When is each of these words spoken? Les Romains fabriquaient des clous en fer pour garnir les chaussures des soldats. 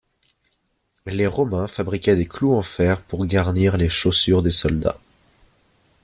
Les 1.05 1.27
Romains 1.27 1.67
fabriquaient 1.67 2.15
des 2.15 2.25
clous 2.27 2.55
en 2.55 2.63
fer 2.63 3.01
pour 3.01 3.23
garnir 3.27 3.77
les 3.77 3.87
chaussures 3.87 4.41
des 4.41 4.49
soldats. 4.49 4.97